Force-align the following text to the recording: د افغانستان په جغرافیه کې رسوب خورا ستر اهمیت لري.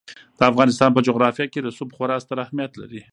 د 0.37 0.41
افغانستان 0.51 0.89
په 0.93 1.01
جغرافیه 1.07 1.45
کې 1.51 1.63
رسوب 1.67 1.89
خورا 1.95 2.17
ستر 2.23 2.37
اهمیت 2.45 2.71
لري. 2.81 3.01